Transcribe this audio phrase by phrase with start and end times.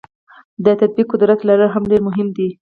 [0.65, 2.49] د تطبیق قدرت لرل هم ډیر مهم دي.